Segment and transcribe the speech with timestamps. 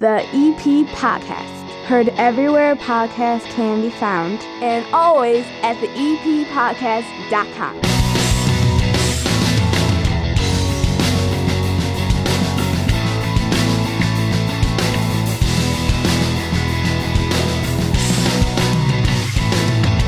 [0.00, 1.68] the EP Podcast.
[1.86, 7.80] Heard everywhere podcasts can be found, and always at the eppodcast.com.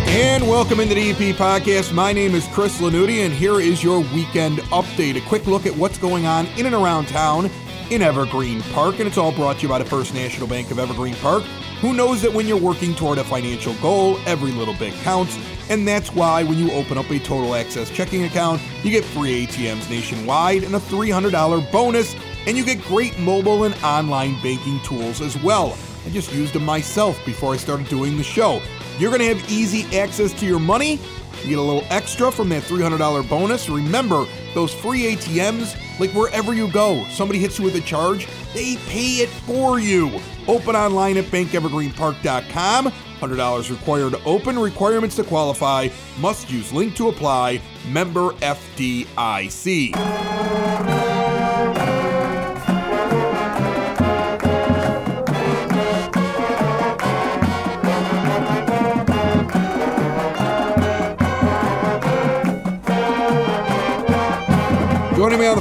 [0.07, 1.93] And welcome into the EP podcast.
[1.93, 5.17] My name is Chris Lanuti, and here is your weekend update.
[5.17, 7.51] A quick look at what's going on in and around town
[7.91, 10.79] in Evergreen Park, and it's all brought to you by the First National Bank of
[10.79, 11.43] Evergreen Park.
[11.81, 15.37] Who knows that when you're working toward a financial goal, every little bit counts,
[15.69, 19.45] and that's why when you open up a total access checking account, you get free
[19.47, 22.15] ATMs nationwide and a $300 bonus,
[22.47, 25.77] and you get great mobile and online banking tools as well.
[26.07, 28.63] I just used them myself before I started doing the show.
[28.99, 31.01] You're going to have easy access to your money.
[31.43, 33.69] You get a little extra from that $300 bonus.
[33.69, 38.77] Remember, those free ATMs, like wherever you go, somebody hits you with a charge, they
[38.89, 40.21] pay it for you.
[40.49, 42.93] Open online at bankevergreenpark.com.
[43.21, 44.59] $100 required to open.
[44.59, 45.89] Requirements to qualify.
[46.19, 47.61] Must use link to apply.
[47.89, 49.95] Member FDIC.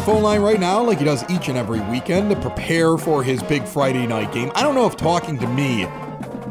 [0.10, 3.44] Phone line right now, like he does each and every weekend, to prepare for his
[3.44, 4.52] big Friday night game.
[4.56, 5.84] I don't know if talking to me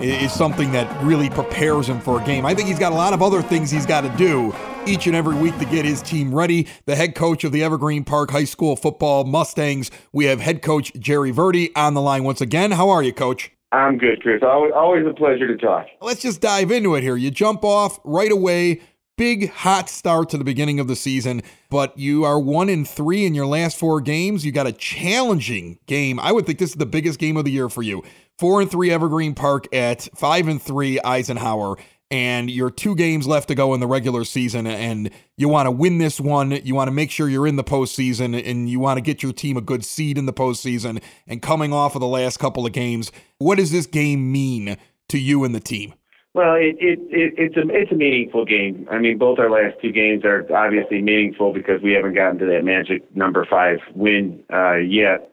[0.01, 2.47] is something that really prepares him for a game.
[2.47, 4.55] I think he's got a lot of other things he's got to do
[4.87, 6.69] each and every week to get his team ready.
[6.87, 10.93] The head coach of the Evergreen Park High School football Mustangs, we have head coach
[10.95, 12.71] Jerry Verde on the line once again.
[12.71, 13.51] How are you, coach?
[13.73, 14.41] I'm good, Chris.
[14.41, 15.89] Always, always a pleasure to talk.
[16.01, 17.17] Let's just dive into it here.
[17.17, 18.83] You jump off right away
[19.19, 23.27] big hot start to the beginning of the season, but you are one in three
[23.27, 24.47] in your last four games.
[24.47, 26.19] You got a challenging game.
[26.21, 28.03] I would think this is the biggest game of the year for you.
[28.39, 31.77] Four and three Evergreen Park at five and three Eisenhower.
[32.11, 35.71] And you're two games left to go in the regular season, and you want to
[35.71, 36.53] win this one.
[36.53, 39.35] You want to make sure you're in the postseason, and you want to get your
[39.35, 41.03] team a good seed in the postseason.
[41.27, 44.79] And coming off of the last couple of games, what does this game mean
[45.09, 45.93] to you and the team?
[46.39, 48.87] Well, it, it, it, it's a it's a meaningful game.
[48.93, 52.47] I mean, both our last two games are obviously meaningful because we haven't gotten to
[52.47, 55.33] that magic number five win uh, yet.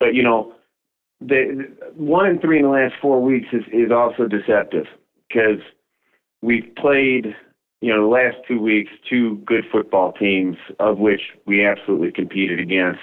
[0.00, 0.52] But you know,
[1.20, 4.86] the one and three in the last four weeks is is also deceptive
[5.28, 5.60] because
[6.42, 7.36] we've played
[7.80, 12.58] you know the last two weeks two good football teams of which we absolutely competed
[12.58, 12.98] against.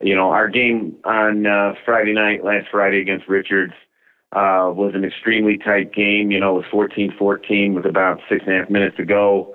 [0.00, 3.74] You know, our game on uh, Friday night, last Friday against Richards
[4.32, 6.30] uh, was an extremely tight game.
[6.30, 9.54] You know, it was 14-14 with about six and a half minutes to go.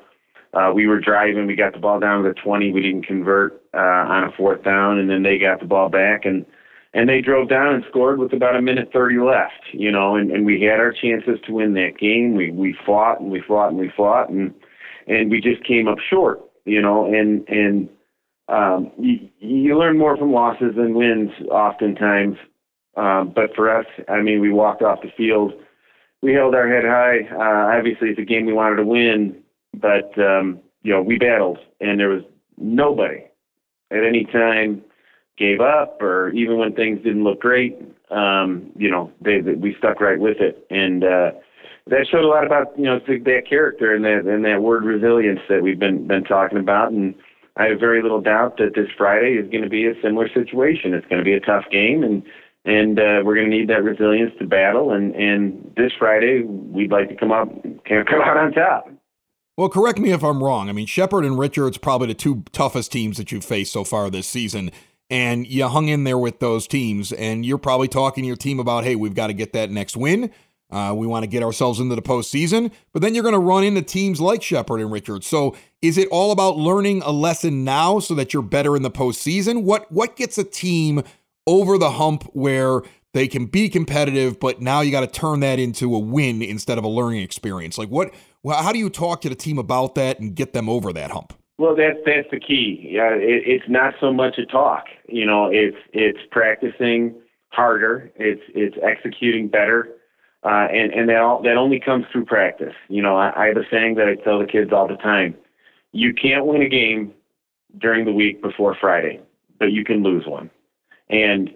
[0.53, 1.45] Uh, we were driving.
[1.45, 2.71] We got the ball down to the 20.
[2.71, 6.25] We didn't convert uh, on a fourth down, and then they got the ball back
[6.25, 6.45] and
[6.93, 9.61] and they drove down and scored with about a minute 30 left.
[9.71, 12.35] You know, and, and we had our chances to win that game.
[12.35, 14.53] We we fought and we fought and we fought and
[15.05, 16.41] and we just came up short.
[16.65, 17.89] You know, and and
[18.47, 22.37] um, you, you learn more from losses than wins oftentimes.
[22.97, 25.53] Um, but for us, I mean, we walked off the field.
[26.21, 27.19] We held our head high.
[27.31, 29.37] Uh, obviously, it's a game we wanted to win,
[29.75, 32.23] but um, you know, we battled, and there was
[32.57, 33.23] nobody
[33.91, 34.81] at any time
[35.37, 37.77] gave up, or even when things didn't look great.
[38.09, 41.31] Um, you know, they, they we stuck right with it, and uh,
[41.85, 45.41] that showed a lot about you know that character and that and that word resilience
[45.49, 46.91] that we've been been talking about.
[46.91, 47.13] And
[47.57, 50.93] I have very little doubt that this Friday is going to be a similar situation.
[50.93, 52.23] It's going to be a tough game, and
[52.67, 54.91] and uh, we're going to need that resilience to battle.
[54.91, 57.49] And, and this Friday, we'd like to come up,
[57.85, 58.89] come out on top.
[59.55, 60.69] Well, correct me if I'm wrong.
[60.69, 64.09] I mean, Shepard and Richards probably the two toughest teams that you've faced so far
[64.09, 64.71] this season.
[65.09, 68.59] And you hung in there with those teams, and you're probably talking to your team
[68.59, 70.29] about, hey, we've got to get that next win.
[70.69, 73.63] Uh, we want to get ourselves into the postseason, but then you're going to run
[73.63, 75.25] into teams like Shepard and Richards.
[75.25, 78.91] So, is it all about learning a lesson now so that you're better in the
[78.91, 79.63] postseason?
[79.63, 81.03] What what gets a team
[81.47, 82.81] over the hump where
[83.13, 86.77] they can be competitive, but now you got to turn that into a win instead
[86.77, 87.77] of a learning experience.
[87.77, 88.13] Like what?
[88.45, 91.33] How do you talk to the team about that and get them over that hump?
[91.57, 92.87] Well, that's that's the key.
[92.91, 94.85] Yeah, it, it's not so much a talk.
[95.07, 97.15] You know, it's it's practicing
[97.49, 98.11] harder.
[98.15, 99.89] It's it's executing better,
[100.43, 102.75] uh, and and that all, that only comes through practice.
[102.89, 105.35] You know, I, I have a saying that I tell the kids all the time:
[105.91, 107.13] you can't win a game
[107.79, 109.19] during the week before Friday,
[109.57, 110.51] but you can lose one.
[111.09, 111.51] And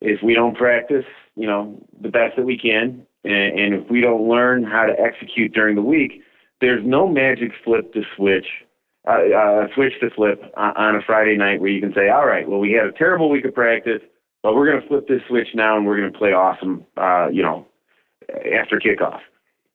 [0.00, 1.04] if we don't practice,
[1.36, 4.94] you know, the best that we can, and, and if we don't learn how to
[4.98, 6.22] execute during the week,
[6.60, 8.46] there's no magic flip to switch,
[9.06, 12.48] uh, uh, switch to flip on a Friday night where you can say, all right,
[12.48, 14.00] well, we had a terrible week of practice.
[14.42, 17.28] but we're going to flip this switch now and we're going to play awesome, uh,
[17.32, 17.66] you know,
[18.30, 19.20] after kickoff.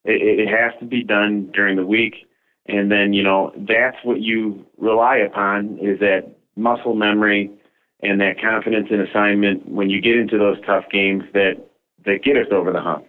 [0.05, 2.15] It, it has to be done during the week.
[2.67, 7.51] And then, you know, that's what you rely upon is that muscle memory
[8.01, 11.55] and that confidence in assignment when you get into those tough games that,
[12.05, 13.05] that get us over the hump.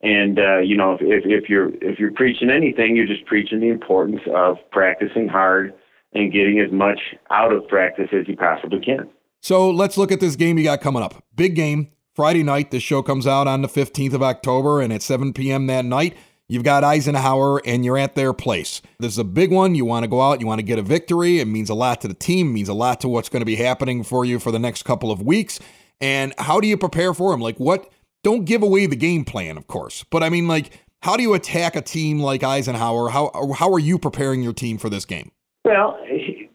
[0.00, 3.58] And uh, you know, if, if, if you're if you're preaching anything, you're just preaching
[3.58, 5.74] the importance of practicing hard
[6.12, 9.08] and getting as much out of practice as you possibly can.
[9.40, 11.24] So let's look at this game you got coming up.
[11.34, 12.70] Big game Friday night.
[12.70, 15.66] This show comes out on the 15th of October, and at 7 p.m.
[15.66, 16.16] that night,
[16.48, 18.82] you've got Eisenhower, and you're at their place.
[18.98, 19.74] This is a big one.
[19.74, 20.40] You want to go out.
[20.40, 21.40] You want to get a victory.
[21.40, 22.52] It means a lot to the team.
[22.52, 25.10] Means a lot to what's going to be happening for you for the next couple
[25.10, 25.60] of weeks.
[26.00, 27.40] And how do you prepare for them?
[27.40, 27.90] Like what?
[28.24, 30.04] Don't give away the game plan, of course.
[30.10, 33.08] But I mean, like, how do you attack a team like Eisenhower?
[33.10, 35.30] How how are you preparing your team for this game?
[35.64, 35.98] Well,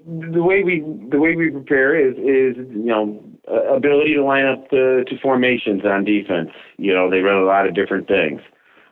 [0.06, 4.70] the way we the way we prepare is is you know ability to line up
[4.70, 6.50] the to formations on defense.
[6.78, 8.42] You know, they run a lot of different things.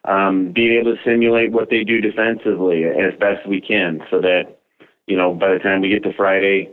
[0.06, 4.58] Um, being able to simulate what they do defensively as best we can, so that
[5.06, 6.72] you know by the time we get to Friday,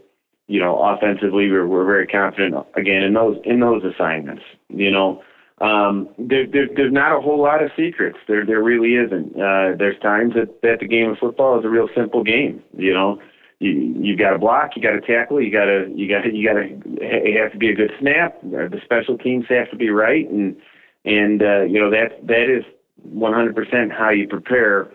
[0.49, 4.43] you know, offensively we're we're very confident again in those in those assignments.
[4.71, 5.23] You know,
[5.61, 8.19] um, there, there, there's not a whole lot of secrets.
[8.27, 9.37] There, there really isn't.
[9.37, 12.63] Uh, there's times that, that the game of football is a real simple game.
[12.77, 13.21] You know,
[13.59, 13.71] you
[14.01, 16.49] you got to block, you got to tackle, you got to you got to you
[16.49, 18.41] got to it has to be a good snap.
[18.43, 20.57] The special teams have to be right, and
[21.05, 22.65] and uh, you know that that is
[23.07, 24.89] 100% how you prepare.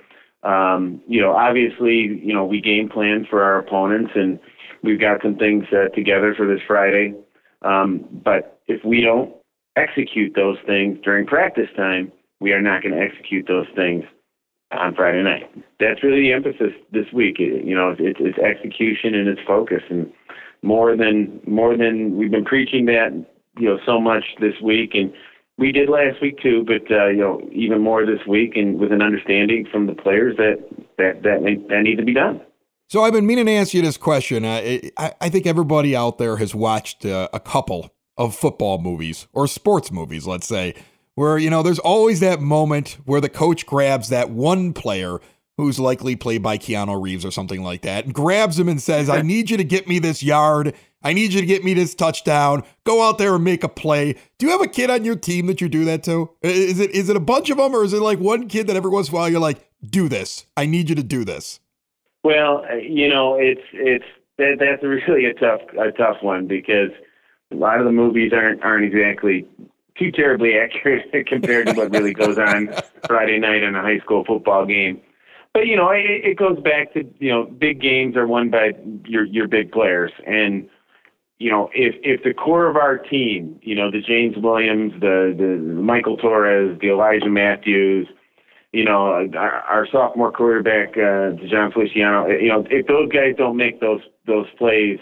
[0.44, 4.40] Um, you know, obviously, you know we game plan for our opponents, and
[4.84, 7.14] we've got some things uh, together for this Friday.
[7.62, 9.34] Um, but if we don't
[9.76, 14.04] execute those things during practice time, we are not going to execute those things
[14.72, 15.50] on Friday night.
[15.80, 17.40] That's really the emphasis this week.
[17.40, 20.12] You know, it's, it's execution and it's focus, and
[20.62, 23.12] more than more than we've been preaching that
[23.58, 25.14] you know so much this week, and
[25.58, 26.64] we did last week too.
[26.66, 30.38] But uh, you know, even more this week, and with an understanding from the players
[30.38, 30.64] that
[30.98, 32.42] that that that need to be done.
[32.90, 34.46] So I've been meaning to ask you this question.
[34.46, 39.28] Uh, I, I think everybody out there has watched uh, a couple of football movies
[39.34, 40.76] or sports movies, let's say,
[41.16, 45.20] where, you know, there's always that moment where the coach grabs that one player
[45.58, 49.10] who's likely played by Keanu Reeves or something like that and grabs him and says,
[49.10, 50.76] I need you to get me this yard.
[51.04, 52.64] I need you to get me this touchdown.
[52.86, 54.14] Go out there and make a play.
[54.38, 56.30] Do you have a kid on your team that you do that to?
[56.42, 58.76] Is it is it a bunch of them or is it like one kid that
[58.76, 60.46] every once in a while you're like, do this.
[60.56, 61.60] I need you to do this.
[62.24, 64.06] Well, uh, you know, it's it's
[64.38, 66.92] that, that's really a tough a tough one because–
[67.54, 69.48] a lot of the movies aren't aren't exactly
[69.98, 72.70] too terribly accurate compared to what really goes on
[73.08, 75.02] Friday night in a high school football game.
[75.54, 78.72] But you know, it, it goes back to you know, big games are won by
[79.06, 80.68] your your big players, and
[81.44, 85.36] you know, if if the core of our team, you know, the James Williams, the
[85.38, 88.08] the Michael Torres, the Elijah Matthews,
[88.72, 93.58] you know, our, our sophomore quarterback, uh, John Feliciano, you know, if those guys don't
[93.58, 95.00] make those those plays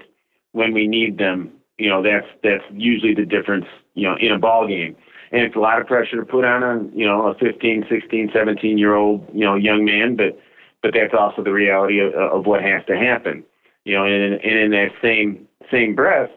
[0.53, 4.39] when we need them, you know that's that's usually the difference you know in a
[4.39, 4.95] ball game.
[5.31, 8.31] And it's a lot of pressure to put on a you know a 15 16
[8.33, 10.39] 17 year old you know young man but
[10.81, 13.43] but that's also the reality of, of what has to happen
[13.85, 16.29] you know and, and in that same same breath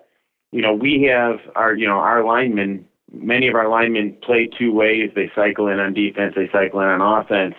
[0.53, 4.73] you know we have our you know our linemen many of our linemen play two
[4.73, 5.09] ways.
[5.15, 7.55] They cycle in on defense they cycle in on offense.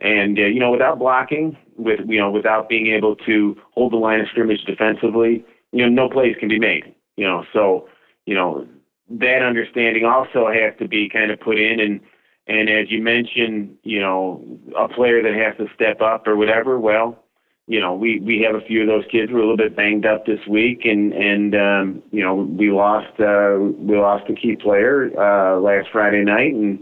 [0.00, 3.96] And uh, you know without blocking with you know without being able to hold the
[3.96, 7.88] line of scrimmage defensively you know no plays can be made you know, so
[8.26, 8.66] you know
[9.10, 11.80] that understanding also has to be kind of put in.
[11.80, 12.00] And
[12.46, 14.42] and as you mentioned, you know,
[14.78, 17.22] a player that has to step up or whatever, well,
[17.68, 19.76] you know, we we have a few of those kids who are a little bit
[19.76, 24.34] banged up this week, and and um, you know we lost uh, we lost a
[24.34, 26.78] key player uh, last Friday night, and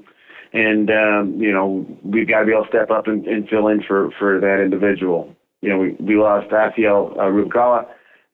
[0.52, 3.66] and um, you know we've got to be able to step up and, and fill
[3.66, 5.35] in for for that individual.
[5.61, 7.85] You know, we we lost Asiel uh,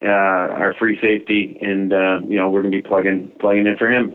[0.04, 3.78] uh, our free safety, and uh, you know we're going to be plugging plugging in
[3.78, 4.14] for him.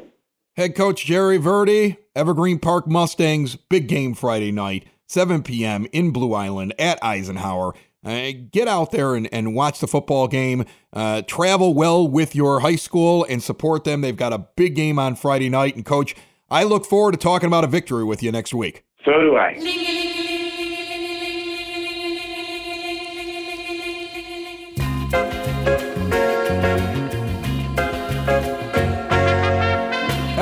[0.55, 5.87] Head coach Jerry Verde, Evergreen Park Mustangs, big game Friday night, 7 p.m.
[5.91, 7.73] in Blue Island at Eisenhower.
[8.07, 10.63] Uh, get out there and, and watch the football game.
[10.93, 13.99] Uh, travel well with your high school and support them.
[13.99, 15.75] They've got a big game on Friday night.
[15.75, 16.15] And, coach,
[16.49, 18.85] I look forward to talking about a victory with you next week.
[19.03, 19.55] So do I.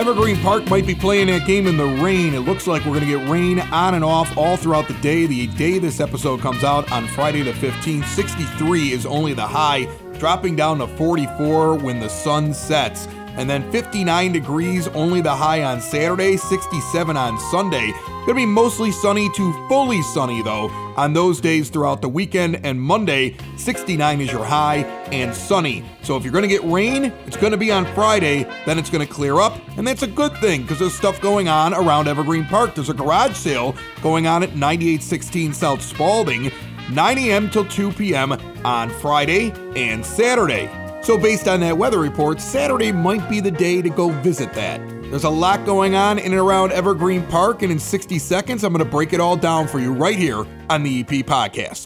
[0.07, 2.35] Evergreen Park might be playing that game in the rain.
[2.35, 5.25] It looks like we're going to get rain on and off all throughout the day.
[5.25, 9.85] The day this episode comes out on Friday the 15th, 63 is only the high,
[10.19, 13.07] dropping down to 44 when the sun sets.
[13.37, 17.91] and then 59 degrees, only the high on Saturday, 67 on Sunday.
[18.25, 22.81] Gonna be mostly sunny to fully sunny though on those days throughout the weekend, and
[22.81, 24.77] Monday, 69 is your high
[25.11, 25.85] and sunny.
[26.01, 29.39] So if you're gonna get rain, it's gonna be on Friday, then it's gonna clear
[29.39, 32.73] up, and that's a good thing because there's stuff going on around Evergreen Park.
[32.73, 36.51] There's a garage sale going on at 9816 South Spaulding.
[36.91, 37.49] 9 a.m.
[37.49, 38.31] till 2 p.m.
[38.63, 40.69] on Friday and Saturday.
[41.01, 44.79] So, based on that weather report, Saturday might be the day to go visit that.
[45.15, 48.73] There's a lot going on in and around Evergreen Park, and in 60 seconds, I'm
[48.73, 51.85] going to break it all down for you right here on the EP Podcast.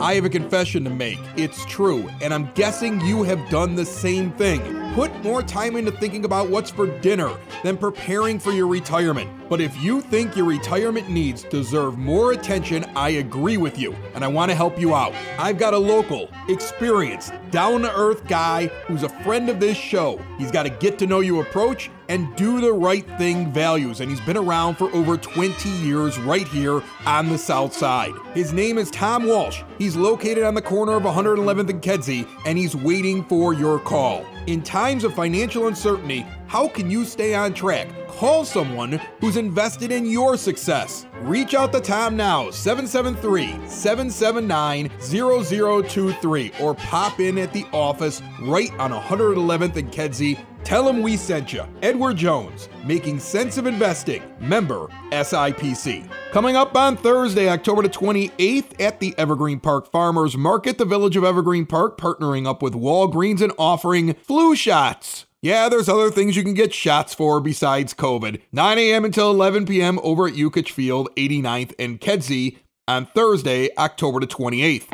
[0.00, 1.18] I have a confession to make.
[1.34, 4.81] It's true, and I'm guessing you have done the same thing.
[4.94, 9.30] Put more time into thinking about what's for dinner than preparing for your retirement.
[9.48, 14.22] But if you think your retirement needs deserve more attention, I agree with you, and
[14.22, 15.14] I want to help you out.
[15.38, 20.20] I've got a local, experienced, down to earth guy who's a friend of this show.
[20.36, 24.10] He's got a get to know you approach and do the right thing values, and
[24.10, 28.12] he's been around for over 20 years right here on the South Side.
[28.34, 29.62] His name is Tom Walsh.
[29.78, 34.26] He's located on the corner of 111th and Kedzie, and he's waiting for your call.
[34.48, 37.86] In times of financial uncertainty, how can you stay on track?
[38.08, 41.06] Call someone who's invested in your success.
[41.20, 48.72] Reach out to Tom now, 773 779 0023, or pop in at the office right
[48.80, 51.64] on 111th and Kedzie Tell them we sent you.
[51.82, 56.08] Edward Jones, Making Sense of Investing, member SIPC.
[56.30, 61.16] Coming up on Thursday, October the 28th at the Evergreen Park Farmers Market, the Village
[61.16, 65.26] of Evergreen Park partnering up with Walgreens and offering flu shots.
[65.42, 68.40] Yeah, there's other things you can get shots for besides COVID.
[68.52, 69.04] 9 a.m.
[69.04, 69.98] until 11 p.m.
[70.00, 74.86] over at Yukich Field, 89th and Kedzie on Thursday, October the 28th.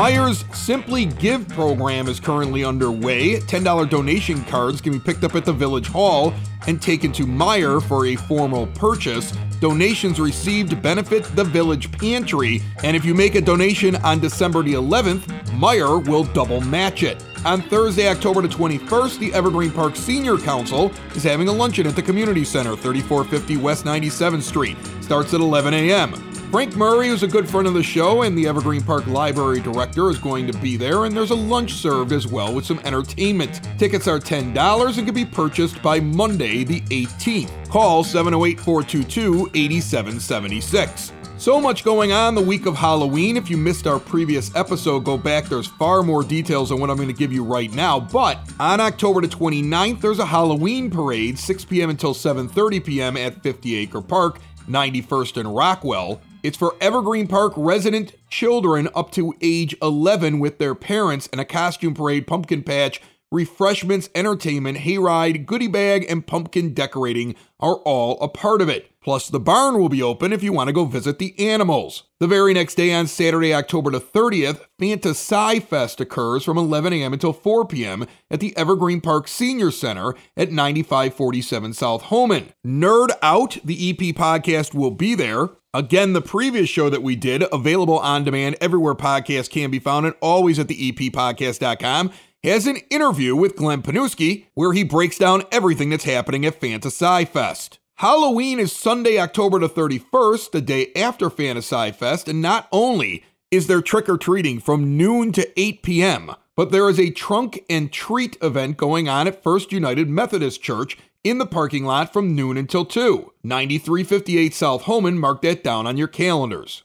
[0.00, 3.38] Meijers Simply Give program is currently underway.
[3.38, 6.32] $10 donation cards can be picked up at the Village Hall
[6.66, 9.32] and taken to Meijer for a formal purchase.
[9.60, 14.72] Donations received benefit the Village Pantry, and if you make a donation on December the
[14.72, 15.26] 11th,
[15.58, 17.22] Meijer will double match it.
[17.44, 21.94] On Thursday, October the 21st, the Evergreen Park Senior Council is having a luncheon at
[21.94, 24.78] the Community Center, 3450 West 97th Street.
[25.02, 26.29] Starts at 11 a.m.
[26.50, 30.10] Frank Murray, who's a good friend of the show and the Evergreen Park Library director,
[30.10, 33.60] is going to be there, and there's a lunch served as well with some entertainment.
[33.78, 37.70] Tickets are $10 and can be purchased by Monday, the 18th.
[37.70, 41.12] Call 708 422 8776.
[41.38, 43.36] So much going on the week of Halloween.
[43.36, 45.44] If you missed our previous episode, go back.
[45.44, 48.00] There's far more details on what I'm going to give you right now.
[48.00, 51.90] But on October the 29th, there's a Halloween parade, 6 p.m.
[51.90, 53.16] until 7:30 p.m.
[53.16, 56.20] at 50 Acre Park, 91st and Rockwell.
[56.42, 61.44] It's for Evergreen Park resident children up to age 11 with their parents and a
[61.44, 68.28] costume parade, pumpkin patch, refreshments, entertainment, hayride, goodie bag, and pumpkin decorating are all a
[68.28, 68.90] part of it.
[69.02, 72.04] Plus, the barn will be open if you want to go visit the animals.
[72.20, 76.94] The very next day, on Saturday, October the 30th, Fanta Sci Fest occurs from 11
[76.94, 77.12] a.m.
[77.12, 78.06] until 4 p.m.
[78.30, 82.52] at the Evergreen Park Senior Center at 9547 South Homan.
[82.66, 85.50] Nerd Out, the EP podcast, will be there.
[85.72, 90.04] Again, the previous show that we did, available on demand everywhere podcasts can be found
[90.04, 92.10] and always at the eppodcast.com,
[92.42, 97.24] has an interview with Glenn Panuski where he breaks down everything that's happening at Fantasy
[97.24, 97.78] Fest.
[97.98, 103.22] Halloween is Sunday, October the 31st, the day after Fantasy Fest, and not only
[103.52, 107.64] is there trick or treating from noon to 8 p.m., but there is a trunk
[107.70, 112.34] and treat event going on at First United Methodist Church in the parking lot from
[112.34, 113.32] noon until 2.
[113.42, 116.84] 9358 South Homan, mark that down on your calendars.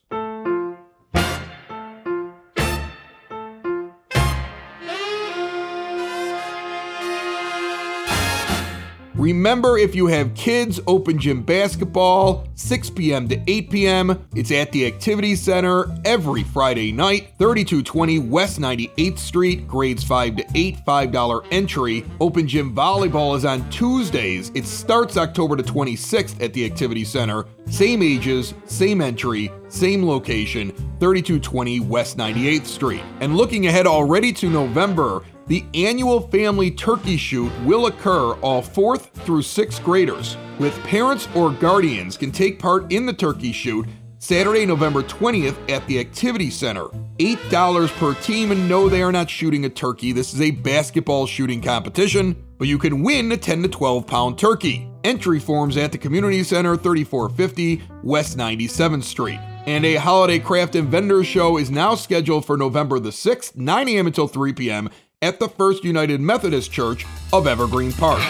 [9.18, 13.30] Remember, if you have kids, open gym basketball, 6 p.m.
[13.30, 14.28] to 8 p.m.
[14.36, 20.46] It's at the Activity Center every Friday night, 3220 West 98th Street, grades 5 to
[20.54, 22.06] 8, $5 entry.
[22.20, 24.52] Open gym volleyball is on Tuesdays.
[24.54, 27.46] It starts October the 26th at the Activity Center.
[27.68, 33.04] Same ages, same entry, same location, 3220 West 98th Street.
[33.22, 39.12] And looking ahead already to November, the annual family turkey shoot will occur all 4th
[39.12, 43.86] through 6th graders, with parents or guardians can take part in the turkey shoot
[44.26, 46.86] Saturday, November 20th at the Activity Center.
[47.20, 50.14] $8 per team, and no, they are not shooting a turkey.
[50.14, 54.40] This is a basketball shooting competition, but you can win a 10 to 12 pound
[54.40, 54.90] turkey.
[55.04, 59.40] Entry forms at the Community Center, 3450 West 97th Street.
[59.68, 63.90] And a holiday craft and vendor show is now scheduled for November the 6th, 9
[63.90, 64.08] a.m.
[64.08, 64.90] until 3 p.m.
[65.26, 67.04] at the First United Methodist Church
[67.34, 68.22] of Evergreen Park.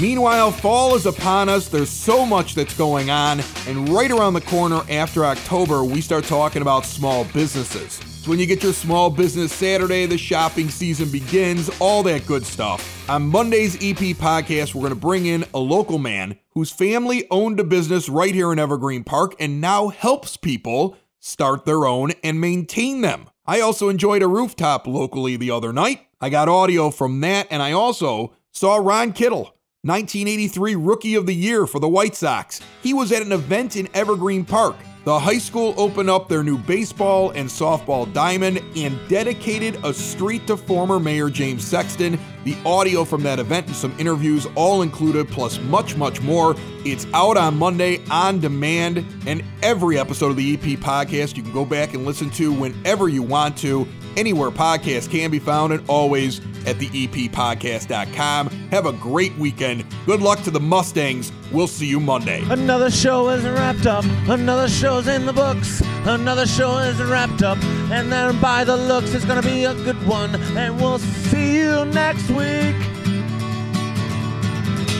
[0.00, 1.68] Meanwhile, fall is upon us.
[1.68, 3.42] There's so much that's going on.
[3.68, 8.00] And right around the corner after October, we start talking about small businesses.
[8.22, 12.46] So when you get your small business Saturday, the shopping season begins, all that good
[12.46, 13.06] stuff.
[13.10, 17.58] On Monday's EP podcast, we're going to bring in a local man whose family owned
[17.58, 22.40] a business right here in Evergreen Park and now helps people start their own and
[22.40, 23.28] maintain them.
[23.46, 26.06] I also enjoyed a rooftop locally the other night.
[26.20, 31.34] I got audio from that, and I also saw Ron Kittle 1983 Rookie of the
[31.34, 32.60] Year for the White Sox.
[32.82, 34.76] He was at an event in Evergreen Park.
[35.04, 40.46] The high school opened up their new baseball and softball diamond and dedicated a street
[40.46, 42.18] to former Mayor James Sexton.
[42.44, 46.54] The audio from that event and some interviews all included, plus much, much more.
[46.84, 51.52] It's out on Monday on demand, and every episode of the EP podcast you can
[51.52, 55.88] go back and listen to whenever you want to anywhere podcasts can be found, and
[55.88, 58.48] always at the eppodcast.com.
[58.70, 59.84] Have a great weekend.
[60.06, 61.32] Good luck to the Mustangs.
[61.52, 62.42] We'll see you Monday.
[62.50, 64.04] Another show is wrapped up.
[64.28, 65.82] Another show's in the books.
[66.06, 67.56] Another show is wrapped up.
[67.90, 70.34] And then by the looks, it's gonna be a good one.
[70.56, 72.76] And we'll see you next week.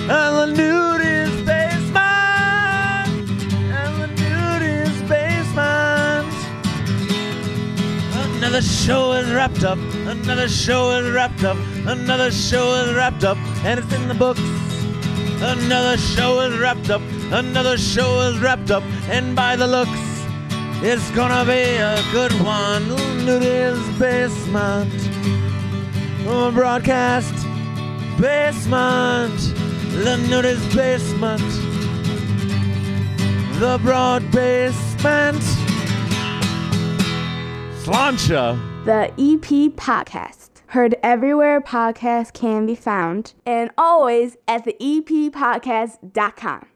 [0.09, 2.01] And the nude is basement.
[3.71, 6.33] And the nude is basement.
[8.37, 9.79] Another show is wrapped up.
[10.07, 11.59] Another show is wrapped up.
[11.87, 13.37] Another show is wrapped up.
[13.63, 14.41] And it's in the books.
[15.43, 17.03] Another show is wrapped up.
[17.31, 18.83] Another show is wrapped up.
[19.11, 20.14] And by the looks,
[20.83, 22.89] it's gonna be a good one.
[23.25, 24.93] Nudie's basement.
[26.27, 27.35] Oh, broadcast
[28.21, 29.37] basement.
[29.93, 31.41] The nudie's basement.
[33.61, 35.43] The broad basement.
[37.85, 38.59] Slancha.
[38.85, 40.51] The EP Podcast.
[40.69, 46.67] Heard everywhere podcasts can be found, and always at the eppodcast.com.